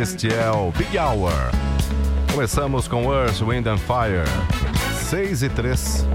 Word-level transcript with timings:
Este 0.00 0.32
é 0.32 0.50
o 0.50 0.70
Big 0.72 0.98
Hour. 0.98 1.32
Começamos 2.32 2.88
com 2.88 3.12
Earth, 3.12 3.42
Wind 3.42 3.66
and 3.66 3.76
Fire. 3.76 4.24
6 5.10 5.42
e 5.42 5.48
3. 5.50 6.06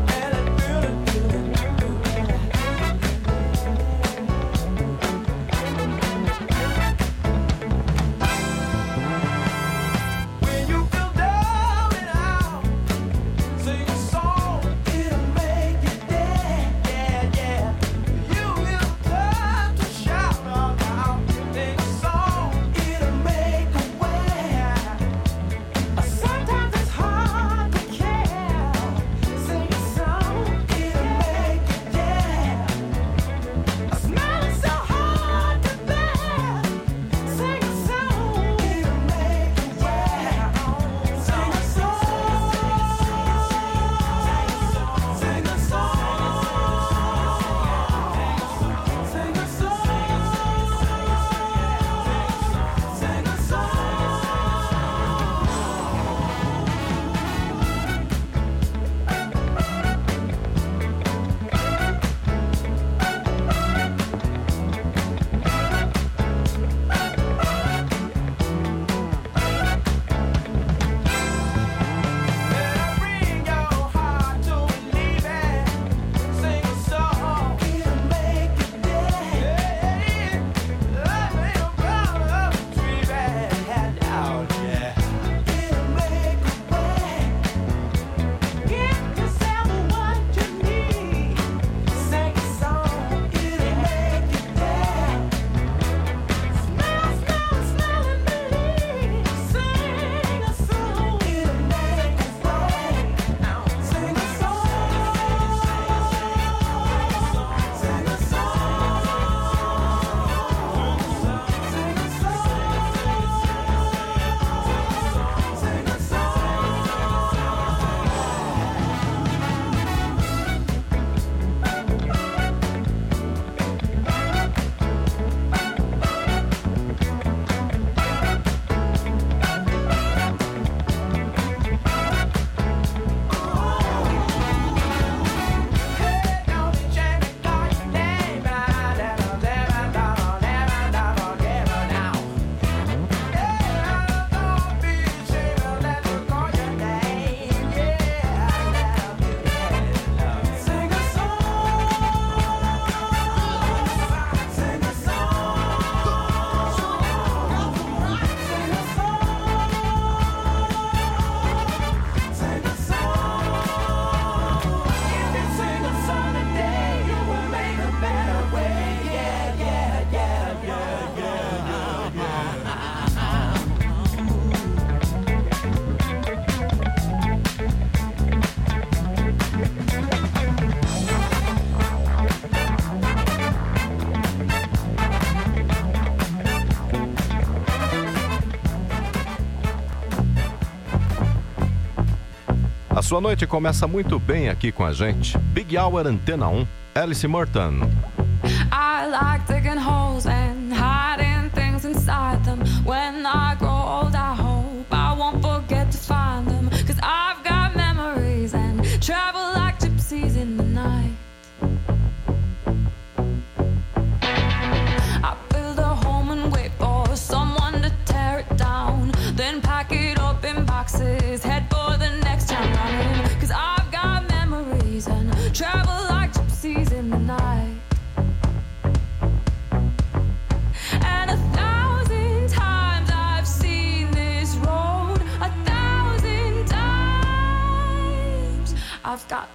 Sua 193.07 193.22
noite 193.22 193.47
começa 193.47 193.88
muito 193.88 194.19
bem 194.19 194.50
aqui 194.50 194.69
com 194.69 194.84
a 194.84 194.91
gente. 194.91 195.38
Big 195.38 195.78
Hour 195.78 196.07
Antena 196.07 196.50
1, 196.50 196.68
Alice 196.94 197.25
Morton. 197.25 197.90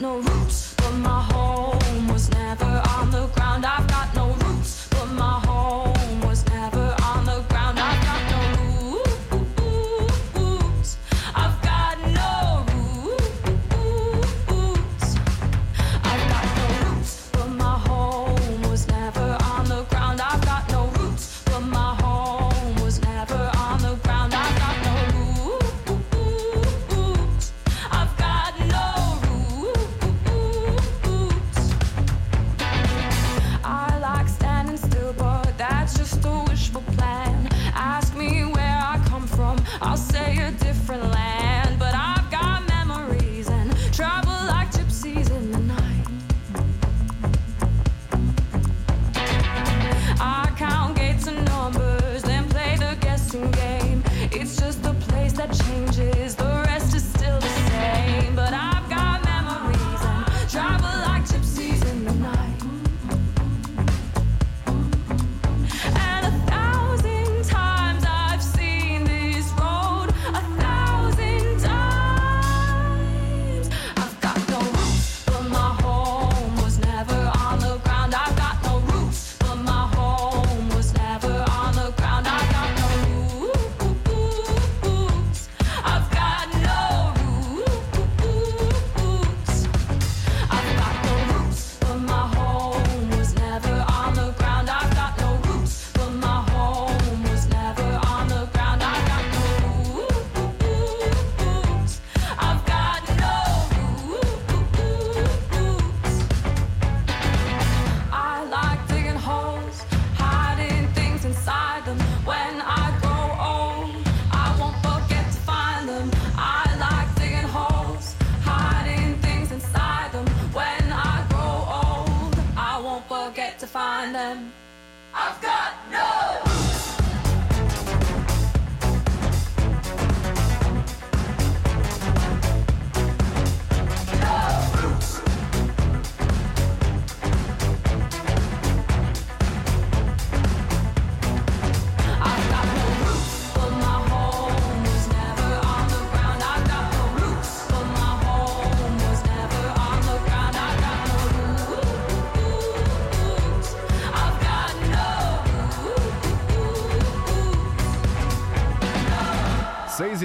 no 0.01 0.23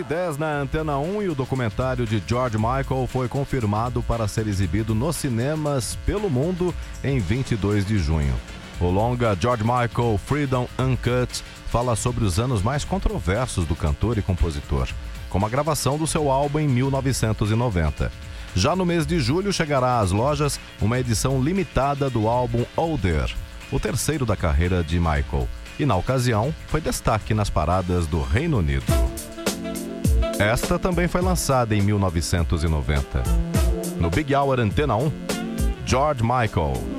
10 0.07 0.37
na 0.37 0.61
Antena 0.61 0.97
1 0.97 1.23
e 1.23 1.29
o 1.29 1.35
documentário 1.35 2.05
de 2.05 2.23
George 2.25 2.57
Michael 2.57 3.07
foi 3.07 3.27
confirmado 3.27 4.01
para 4.01 4.27
ser 4.27 4.47
exibido 4.47 4.95
nos 4.95 5.17
cinemas 5.17 5.97
pelo 6.05 6.29
mundo 6.29 6.73
em 7.03 7.19
22 7.19 7.85
de 7.85 7.99
junho. 7.99 8.33
O 8.79 8.85
longa 8.85 9.35
George 9.37 9.63
Michael 9.63 10.17
Freedom 10.25 10.67
Uncut 10.79 11.43
fala 11.67 11.95
sobre 11.95 12.23
os 12.23 12.39
anos 12.39 12.61
mais 12.61 12.85
controversos 12.85 13.65
do 13.65 13.75
cantor 13.75 14.17
e 14.17 14.21
compositor, 14.21 14.87
como 15.29 15.45
a 15.45 15.49
gravação 15.49 15.97
do 15.97 16.07
seu 16.07 16.31
álbum 16.31 16.59
em 16.59 16.69
1990. 16.69 18.09
Já 18.55 18.77
no 18.77 18.85
mês 18.85 19.05
de 19.05 19.19
julho 19.19 19.51
chegará 19.51 19.99
às 19.99 20.11
lojas 20.11 20.57
uma 20.81 20.97
edição 20.97 21.41
limitada 21.41 22.09
do 22.09 22.29
álbum 22.29 22.63
Older, 22.77 23.35
o 23.71 23.79
terceiro 23.79 24.25
da 24.25 24.37
carreira 24.37 24.81
de 24.81 24.99
Michael, 24.99 25.49
e 25.77 25.85
na 25.85 25.97
ocasião 25.97 26.55
foi 26.67 26.79
destaque 26.79 27.33
nas 27.33 27.49
paradas 27.49 28.07
do 28.07 28.21
Reino 28.21 28.59
Unido. 28.59 28.85
Esta 30.39 30.77
também 30.77 31.07
foi 31.07 31.21
lançada 31.21 31.75
em 31.75 31.81
1990. 31.81 33.23
No 33.99 34.09
Big 34.11 34.35
Hour 34.35 34.59
Antena 34.59 34.95
1, 34.95 35.11
George 35.83 36.21
Michael. 36.21 36.96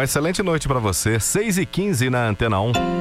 Uma 0.00 0.04
excelente 0.04 0.42
noite 0.42 0.66
para 0.66 0.78
você. 0.78 1.18
6h15 1.18 2.08
na 2.08 2.26
Antena 2.26 2.58
1. 2.58 2.99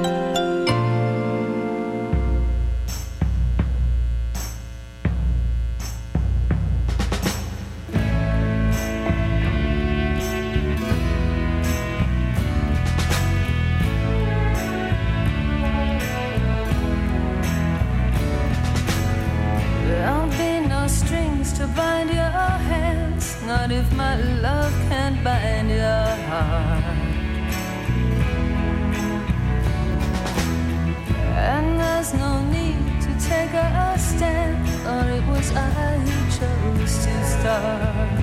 I 35.56 35.98
chose 36.38 37.06
to 37.06 37.26
start. 37.26 38.20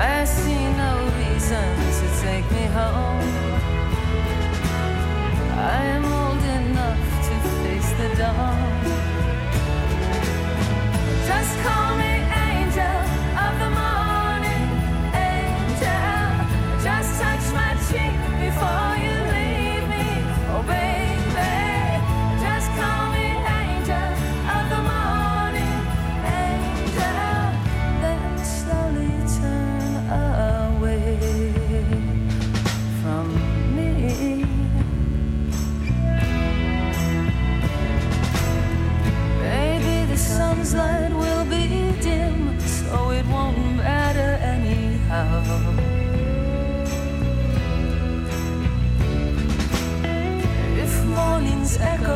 I 0.00 0.24
see 0.24 0.64
no 0.82 0.92
reason 1.18 1.70
to 1.98 2.06
take 2.22 2.50
me 2.50 2.66
home. 2.78 3.28
I 5.56 5.80
am 5.96 6.04
old 6.04 6.44
enough 6.60 7.02
to 7.26 7.34
face 7.62 7.90
the 8.00 8.08
dawn. 8.16 8.84
Just 11.26 11.58
call 11.64 11.96
me. 11.96 12.07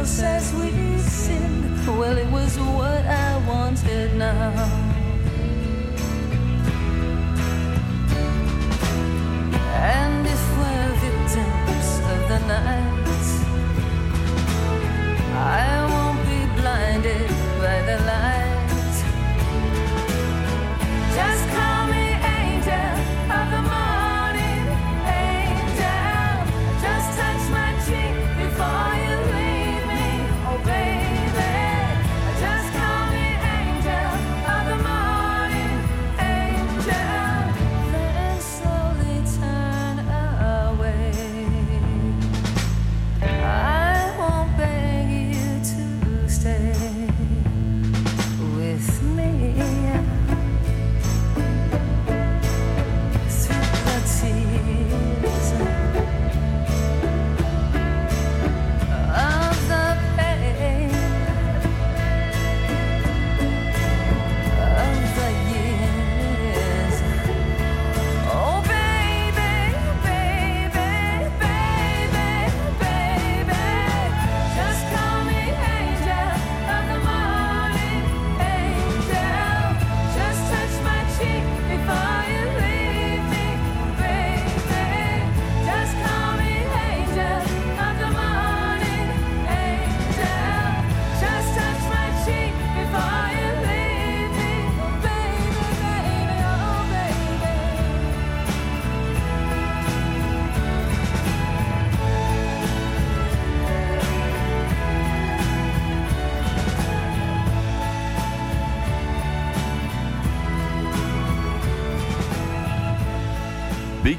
sinned. 0.04 1.86
Well, 1.86 2.16
it 2.18 2.30
was 2.30 2.58
what 2.58 3.06
I 3.06 3.38
wanted 3.46 4.16
now. 4.16 4.81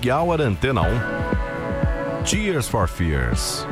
Happy 0.03 0.11
Hour 0.11 0.37
Antena 0.39 0.83
1. 0.83 2.25
Tears 2.25 2.67
for 2.67 2.87
Fears. 2.87 3.65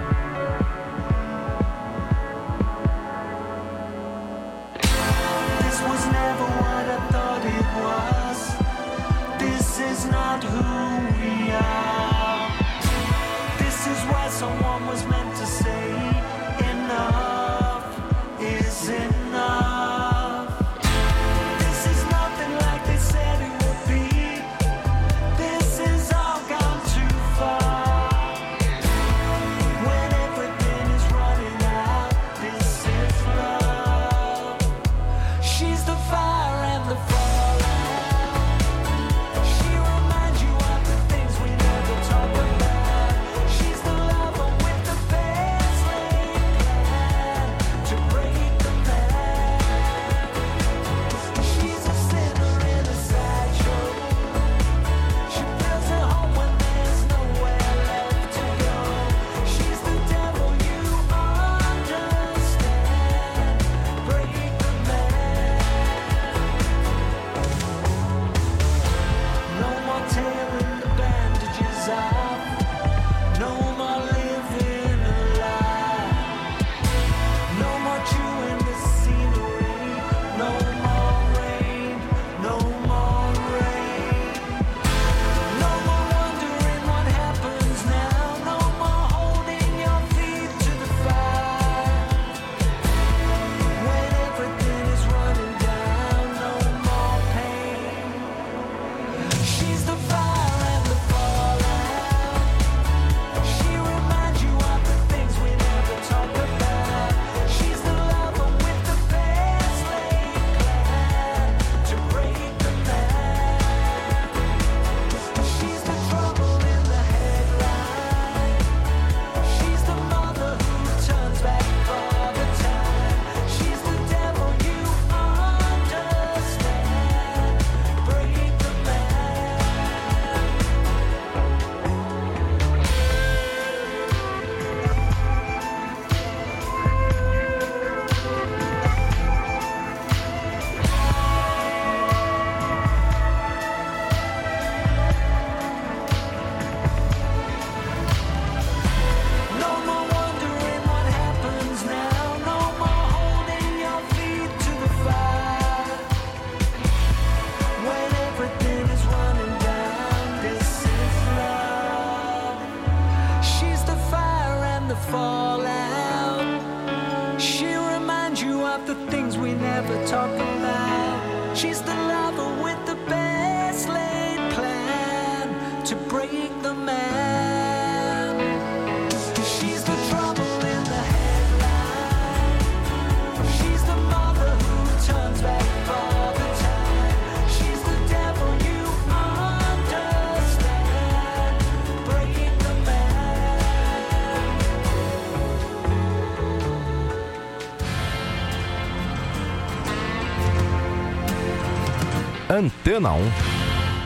Antena 202.82 203.14
1, 203.14 203.22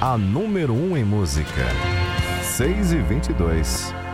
a 0.01 0.17
número 0.17 0.73
1 0.73 0.97
em 0.97 1.05
música. 1.05 1.65
6 2.43 2.91
e 2.91 2.97
22. 2.97 4.04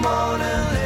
No 0.00 0.81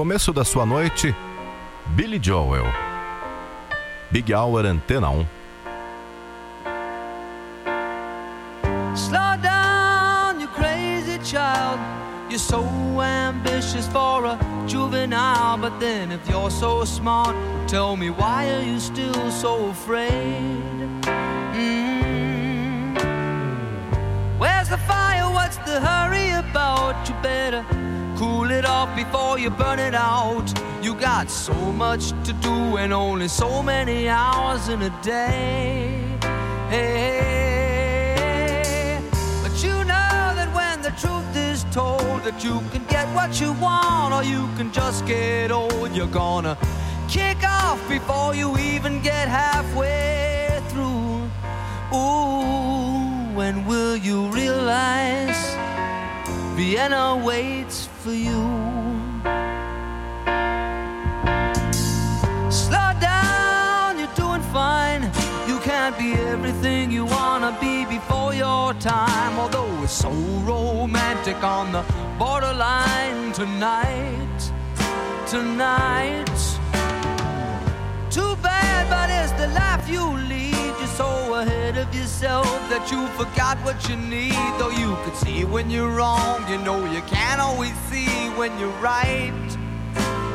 começo 0.00 0.32
da 0.32 0.44
sua 0.46 0.64
noite, 0.64 1.14
Billy 1.88 2.18
Joel. 2.18 2.64
Big 4.10 4.32
Hour 4.32 4.64
Antena 4.64 5.10
1. 5.10 5.26
Slow 8.96 9.36
down, 9.42 10.40
you 10.40 10.48
crazy 10.54 11.18
child. 11.18 11.78
You're 12.30 12.38
so 12.38 12.64
ambitious 13.02 13.86
for 13.88 14.24
a 14.24 14.38
juvenile, 14.66 15.58
but 15.58 15.78
then 15.78 16.12
if 16.12 16.26
you're 16.30 16.50
so 16.50 16.86
smart, 16.86 17.36
tell 17.68 17.94
me 17.94 18.08
why 18.08 18.48
are 18.48 18.62
you 18.62 18.80
still 18.80 19.30
so 19.30 19.68
afraid? 19.68 20.62
Mm. 21.52 22.96
Where's 24.38 24.70
the 24.70 24.78
fire? 24.78 25.30
What's 25.30 25.58
the 25.58 25.78
hurry 25.78 26.30
about? 26.30 27.06
You 27.06 27.14
better 27.22 27.89
cool 28.50 28.58
it 28.58 28.64
off 28.64 28.94
before 28.96 29.38
you 29.38 29.50
burn 29.50 29.78
it 29.78 29.94
out. 29.94 30.52
You 30.82 30.94
got 30.94 31.30
so 31.30 31.54
much 31.54 32.10
to 32.24 32.32
do 32.32 32.76
and 32.78 32.92
only 32.92 33.28
so 33.28 33.62
many 33.62 34.08
hours 34.08 34.68
in 34.68 34.82
a 34.82 34.90
day. 35.02 36.02
Hey, 36.68 36.90
but 39.42 39.62
you 39.62 39.84
know 39.84 40.34
that 40.38 40.52
when 40.54 40.82
the 40.82 40.90
truth 40.90 41.36
is 41.36 41.64
told, 41.72 42.24
that 42.24 42.42
you 42.42 42.60
can 42.72 42.84
get 42.86 43.06
what 43.14 43.40
you 43.40 43.52
want 43.54 44.14
or 44.14 44.24
you 44.24 44.48
can 44.56 44.72
just 44.72 45.06
get 45.06 45.52
old. 45.52 45.94
You're 45.94 46.06
gonna 46.06 46.56
kick 47.08 47.42
off 47.44 47.80
before 47.88 48.34
you 48.34 48.58
even 48.58 49.00
get 49.02 49.28
halfway 49.28 50.60
through. 50.70 51.30
Ooh, 51.94 53.36
when 53.36 53.64
will 53.66 53.96
you 53.96 54.28
realize 54.28 55.56
Vienna 56.56 57.16
waits 57.16 57.89
for 58.00 58.14
you? 58.14 58.40
Slow 62.50 62.90
down, 62.98 63.98
you're 63.98 64.16
doing 64.16 64.40
fine. 64.52 65.02
You 65.46 65.58
can't 65.60 65.98
be 65.98 66.12
everything 66.14 66.90
you 66.90 67.04
wanna 67.04 67.54
be 67.60 67.84
before 67.84 68.32
your 68.32 68.72
time. 68.74 69.38
Although 69.38 69.82
it's 69.82 69.92
so 69.92 70.10
romantic 70.52 71.42
on 71.44 71.72
the 71.72 71.82
borderline 72.18 73.32
tonight, 73.32 74.38
tonight. 75.26 76.40
Too 78.10 78.34
bad, 78.42 78.82
but 78.88 79.10
it's 79.10 79.32
the 79.32 79.48
life 79.48 79.86
you 79.88 80.04
lead. 80.30 80.49
So 81.00 81.32
ahead 81.32 81.78
of 81.78 81.88
yourself 81.94 82.44
that 82.68 82.92
you 82.92 83.06
forgot 83.16 83.56
what 83.64 83.88
you 83.88 83.96
need. 83.96 84.36
Though 84.58 84.68
you 84.68 84.94
could 85.02 85.16
see 85.16 85.46
when 85.46 85.70
you're 85.70 85.88
wrong, 85.88 86.44
you 86.50 86.58
know 86.58 86.76
you 86.92 87.00
can't 87.08 87.40
always 87.40 87.72
see 87.88 88.28
when 88.36 88.52
you're 88.58 88.78
right. 88.84 89.32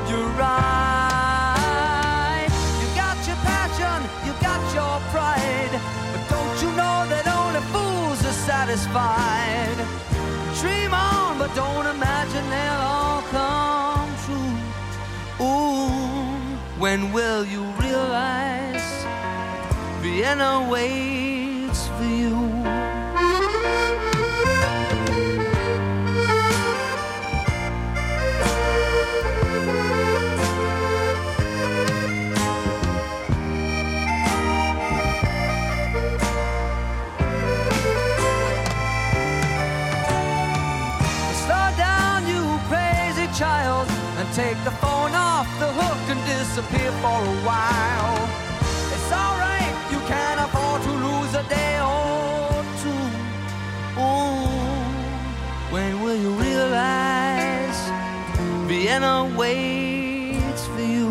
You're 0.09 0.31
right. 0.41 2.49
You 2.81 2.87
got 2.97 3.13
your 3.29 3.37
passion, 3.45 3.99
you 4.25 4.33
got 4.41 4.57
your 4.73 4.97
pride. 5.13 5.73
But 6.11 6.23
don't 6.33 6.57
you 6.63 6.71
know 6.81 6.97
that 7.13 7.25
only 7.39 7.61
fools 7.69 8.19
are 8.25 8.39
satisfied? 8.49 9.77
Dream 10.61 10.95
on, 10.95 11.37
but 11.37 11.53
don't 11.53 11.85
imagine 11.95 12.45
they'll 12.49 12.85
all 12.97 13.21
come 13.37 14.09
true. 14.25 14.55
Ooh. 15.45 16.81
When 16.81 17.13
will 17.13 17.45
you 17.45 17.61
realize 17.79 18.64
Vienna 20.15 20.65
waits 20.71 21.89
for 21.89 22.05
you? 22.05 22.29
Slow 41.43 41.67
down, 41.75 42.25
you 42.25 42.57
crazy 42.69 43.27
child, 43.37 43.89
and 44.17 44.33
take 44.33 44.55
the 44.63 44.71
phone 44.79 45.13
off 45.13 45.47
the 45.59 45.67
hook 45.73 45.99
and 46.07 46.25
disappear 46.25 46.93
for 47.01 47.19
a 47.19 47.35
while. 47.43 48.34
It's 50.07 50.11
alright, 50.11 50.11
you 50.11 50.13
can 50.13 50.39
afford 50.39 50.81
to 50.83 50.91
lose 50.91 51.33
a 51.35 51.43
day 51.49 51.79
or 51.79 52.63
two. 52.81 53.05
Ooh, 53.99 54.47
when 55.73 56.01
will 56.01 56.15
you 56.15 56.31
realize 56.31 57.79
Vienna 58.67 59.25
waits 59.37 60.65
for 60.67 60.81
you? 60.81 61.09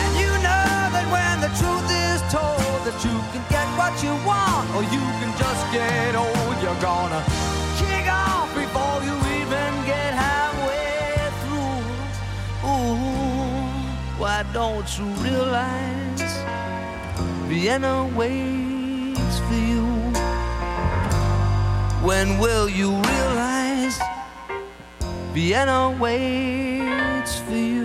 And 0.00 0.12
you 0.16 0.30
know 0.42 0.90
that 0.94 1.06
when 1.10 1.40
the 1.40 1.48
truth 1.58 1.90
is 1.90 2.20
told 2.32 2.84
that 2.84 3.04
you 3.04 3.16
can 3.32 3.44
get 3.48 3.66
what 3.78 4.02
you 4.02 4.14
want 4.26 4.70
or 4.74 4.82
you 4.82 5.00
can 5.20 5.32
just 5.38 5.72
get 5.72 6.14
old, 6.16 6.62
you're 6.62 6.80
gonna 6.80 7.49
don't 14.52 14.98
you 14.98 15.04
realize 15.22 16.44
Vienna 17.46 18.10
waits 18.16 19.38
for 19.46 19.54
you? 19.54 19.84
When 22.02 22.38
will 22.38 22.68
you 22.68 22.90
realize 22.90 23.98
Vienna 25.32 25.96
waits 26.00 27.38
for 27.40 27.54
you? 27.54 27.79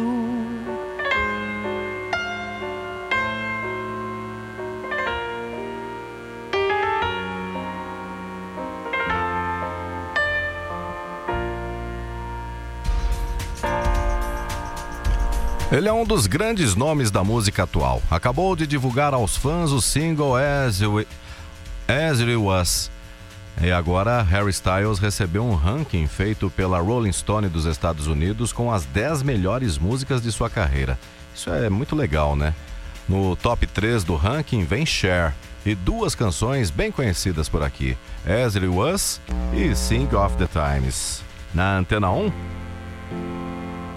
Ele 15.72 15.88
é 15.88 15.94
um 15.94 16.06
dos 16.06 16.28
grandes 16.28 16.76
nomes 16.76 17.10
da 17.10 17.24
música 17.24 17.64
atual. 17.64 18.02
Acabou 18.10 18.56
de 18.56 18.68
divulgar 18.68 19.16
aos 19.16 19.36
fãs 19.36 19.72
o 19.72 19.82
single 19.82 20.36
As, 20.36 20.80
We, 20.80 21.08
As 21.88 22.20
It 22.20 22.36
Was. 22.36 22.92
E 23.60 23.72
agora 23.72 24.22
Harry 24.22 24.52
Styles 24.52 25.00
recebeu 25.00 25.44
um 25.44 25.56
ranking 25.56 26.06
feito 26.08 26.52
pela 26.52 26.80
Rolling 26.80 27.12
Stone 27.12 27.48
dos 27.50 27.66
Estados 27.66 28.06
Unidos 28.06 28.54
com 28.54 28.72
as 28.72 28.86
10 28.86 29.24
melhores 29.24 29.78
músicas 29.78 30.22
de 30.22 30.32
sua 30.32 30.52
carreira. 30.52 31.00
Isso 31.34 31.50
é 31.50 31.68
muito 31.70 31.96
legal, 31.96 32.36
né? 32.36 32.54
No 33.10 33.36
top 33.36 33.66
3 33.66 34.04
do 34.04 34.16
ranking 34.16 34.64
vem 34.64 34.86
Cher 34.86 35.34
e 35.66 35.74
duas 35.74 36.14
canções 36.14 36.70
bem 36.70 36.92
conhecidas 36.92 37.50
por 37.50 37.64
aqui: 37.64 37.98
As 38.24 38.56
It 38.56 38.68
Was 38.68 39.20
e 39.54 39.76
Sing 39.76 40.08
of 40.16 40.38
the 40.38 40.48
Times. 40.48 41.24
Na 41.54 41.78
antena 41.78 42.12
1, 42.12 42.32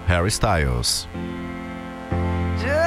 Harry 0.07 0.29
Styles. 0.29 1.07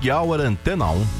Big 0.00 0.10
Hour 0.10 0.40
Antena 0.40 0.86
1. 0.92 1.19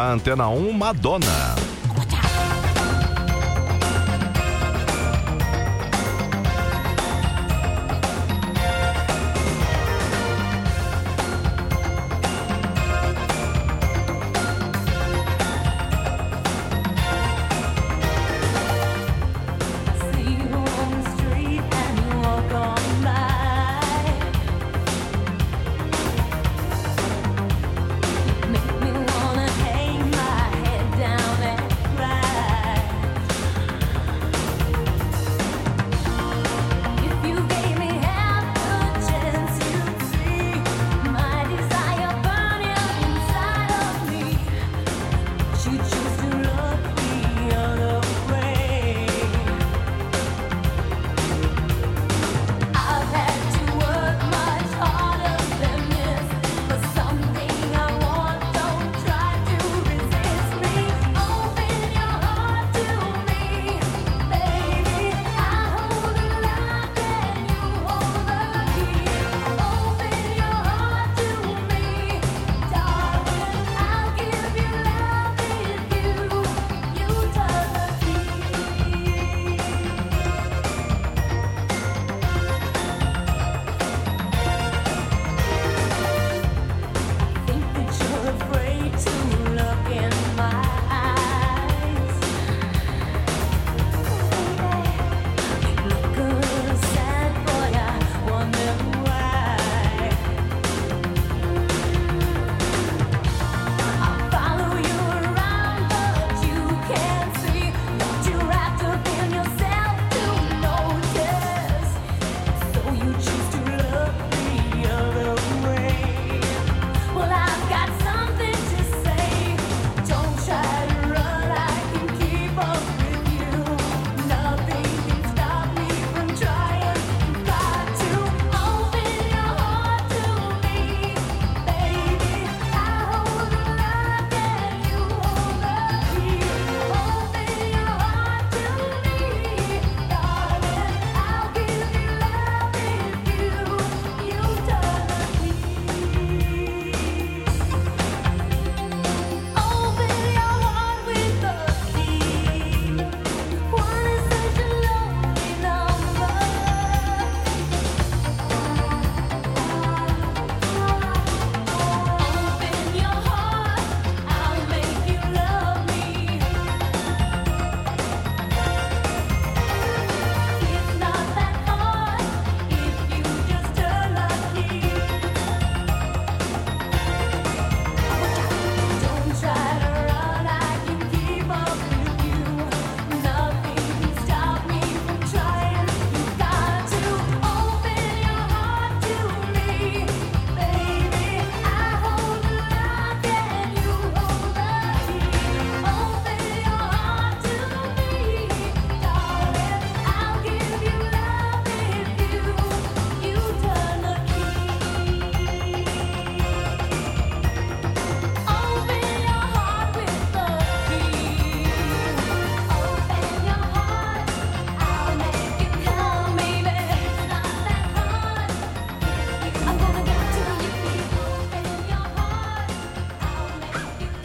Na 0.00 0.12
Antena 0.12 0.48
1 0.48 0.72
Madonna. 0.72 1.59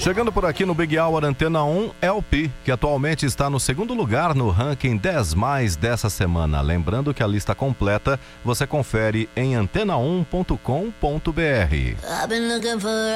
Chegando 0.05 0.31
por 0.31 0.45
aqui 0.45 0.67
no 0.67 0.75
Big 0.75 0.99
Hour 0.99 1.25
Antena 1.25 1.63
1, 1.63 1.93
LP, 1.99 2.51
que 2.63 2.71
atualmente 2.71 3.25
está 3.25 3.49
no 3.49 3.59
segundo 3.59 3.95
lugar 3.95 4.35
no 4.35 4.51
ranking 4.51 4.97
10 4.97 5.33
mais 5.33 5.75
dessa 5.75 6.11
semana. 6.11 6.61
Lembrando 6.61 7.11
que 7.11 7.23
a 7.23 7.27
lista 7.27 7.55
completa 7.55 8.19
você 8.43 8.67
confere 8.67 9.27
em 9.35 9.55
antena1.com.br. 9.55 10.59
I've 12.07 12.29
been 12.29 12.47
looking 12.47 12.79
for 12.79 13.15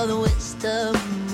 for 0.00 0.06
the 0.06 0.16
wisdom 0.16 1.29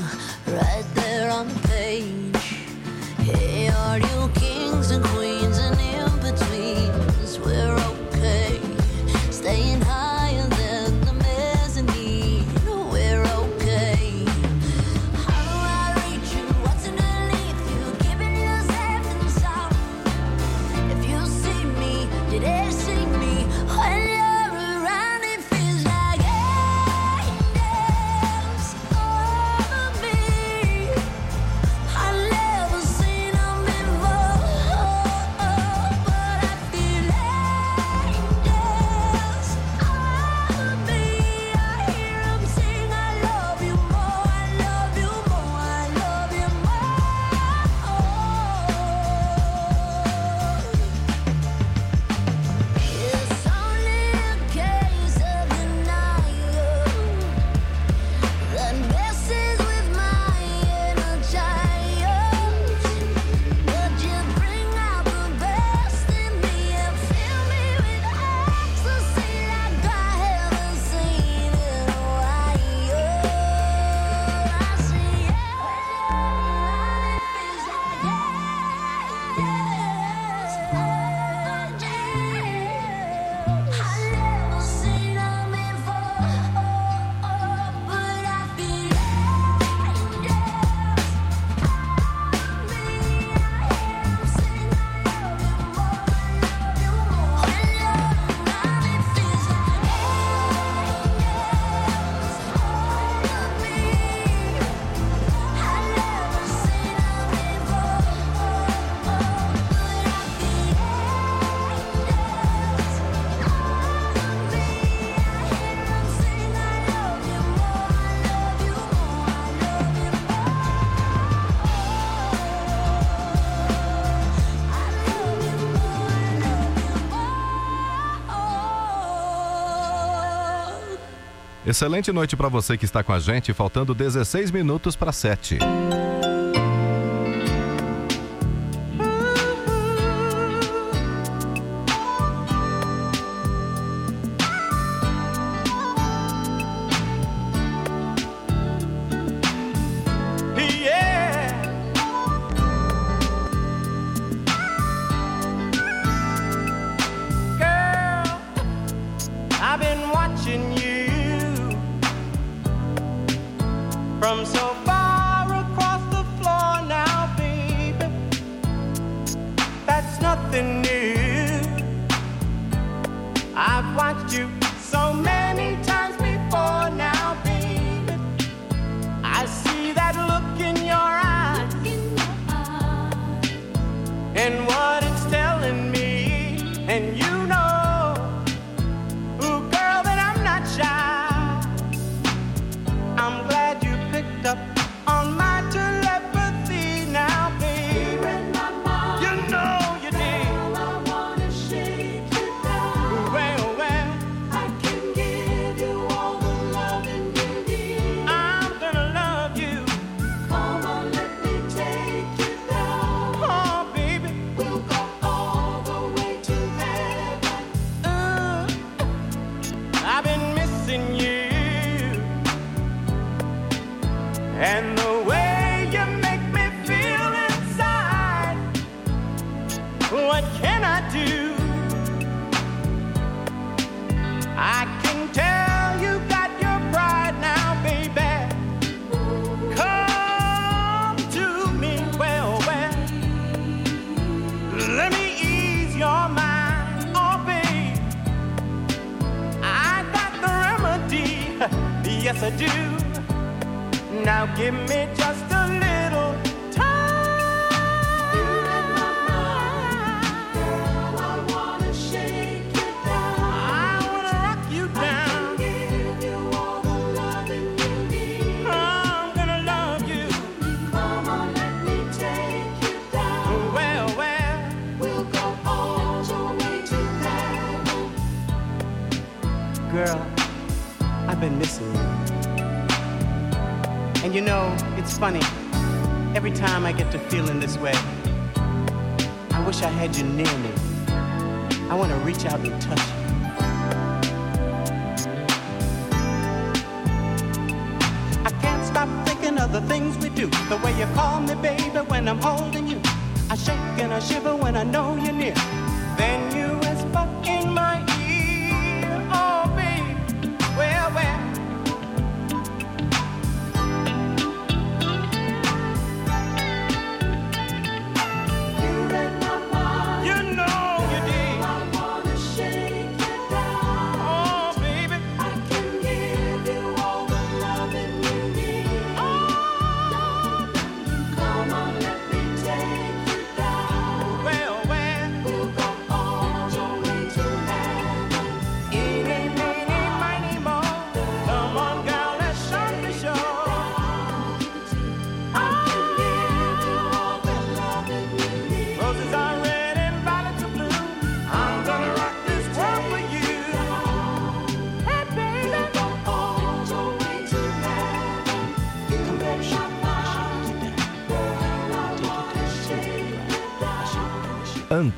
Excelente 131.66 132.12
noite 132.12 132.36
para 132.36 132.48
você 132.48 132.78
que 132.78 132.84
está 132.84 133.02
com 133.02 133.12
a 133.12 133.18
gente, 133.18 133.52
faltando 133.52 133.92
16 133.92 134.52
minutos 134.52 134.94
para 134.94 135.10
7. 135.10 135.58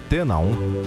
Antena 0.09 0.39
1. 0.41 0.78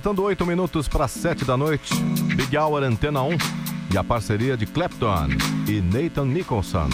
Faltando 0.00 0.22
oito 0.22 0.46
minutos 0.46 0.88
para 0.88 1.06
sete 1.06 1.44
da 1.44 1.58
noite, 1.58 1.94
Big 2.34 2.56
Hour 2.56 2.84
Antena 2.84 3.20
1 3.22 3.36
e 3.92 3.98
a 3.98 4.02
parceria 4.02 4.56
de 4.56 4.64
Clapton 4.64 5.28
e 5.68 5.82
Nathan 5.82 6.24
Nicholson. 6.24 6.88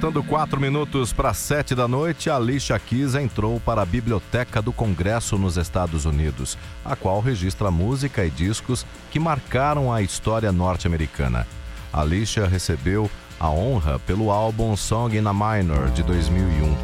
Faltando 0.00 0.22
quatro 0.22 0.60
minutos 0.60 1.12
para 1.12 1.34
sete 1.34 1.74
da 1.74 1.88
noite, 1.88 2.30
Alicia 2.30 2.78
Keys 2.78 3.16
entrou 3.16 3.58
para 3.58 3.82
a 3.82 3.84
Biblioteca 3.84 4.62
do 4.62 4.72
Congresso 4.72 5.36
nos 5.36 5.56
Estados 5.56 6.04
Unidos, 6.04 6.56
a 6.84 6.94
qual 6.94 7.20
registra 7.20 7.68
música 7.68 8.24
e 8.24 8.30
discos 8.30 8.86
que 9.10 9.18
marcaram 9.18 9.92
a 9.92 10.00
história 10.00 10.52
norte-americana. 10.52 11.48
Alicia 11.92 12.46
recebeu 12.46 13.10
a 13.40 13.50
honra 13.50 13.98
pelo 13.98 14.30
álbum 14.30 14.76
Song 14.76 15.18
in 15.18 15.26
a 15.26 15.32
Minor 15.32 15.90
de 15.90 16.04
2001. 16.04 16.76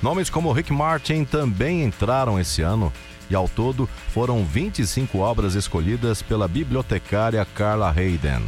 Nomes 0.00 0.30
como 0.30 0.52
Rick 0.52 0.72
Martin 0.72 1.24
também 1.24 1.82
entraram 1.82 2.38
esse 2.38 2.62
ano 2.62 2.92
e 3.28 3.34
ao 3.34 3.48
todo 3.48 3.88
foram 4.14 4.44
25 4.44 5.18
obras 5.18 5.56
escolhidas 5.56 6.22
pela 6.22 6.46
bibliotecária 6.46 7.44
Carla 7.44 7.90
Hayden. 7.90 8.44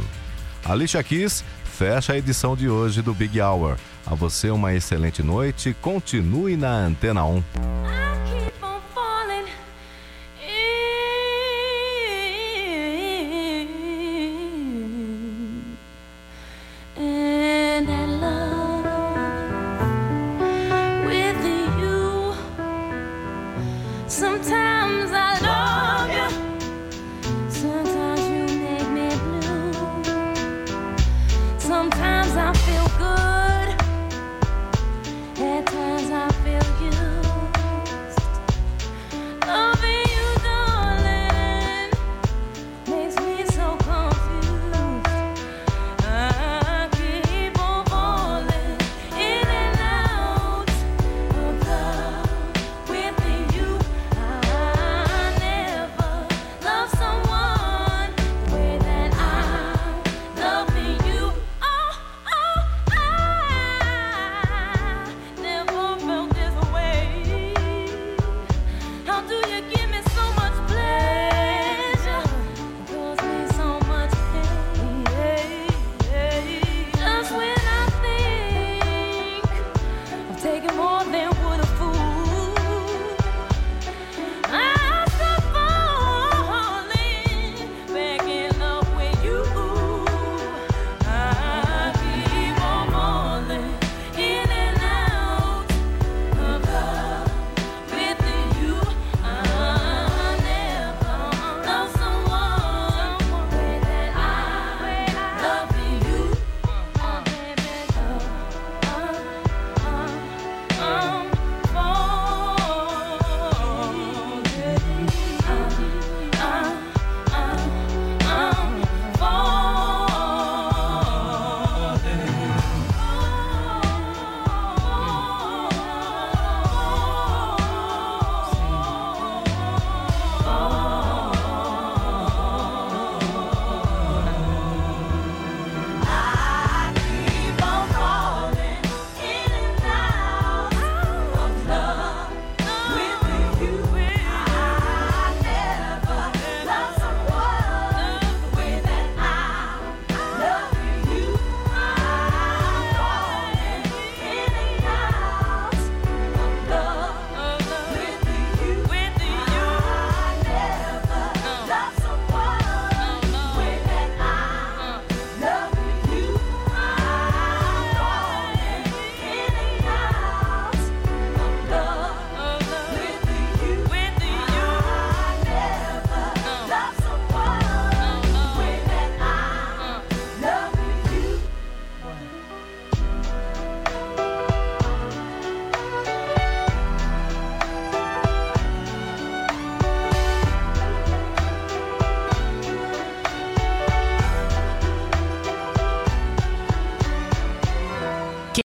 Alicia 0.63 1.03
Keys 1.03 1.43
fecha 1.73 2.13
a 2.13 2.17
edição 2.17 2.55
de 2.55 2.69
hoje 2.69 3.01
do 3.01 3.13
Big 3.15 3.41
Hour. 3.41 3.77
A 4.05 4.13
você 4.13 4.51
uma 4.51 4.73
excelente 4.73 5.23
noite. 5.23 5.75
Continue 5.81 6.55
na 6.55 6.85
Antena 6.85 7.25
1. 7.25 8.12